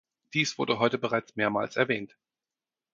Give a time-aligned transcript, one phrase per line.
[0.33, 2.17] Dies wurde heute bereits mehrmals erwähnt.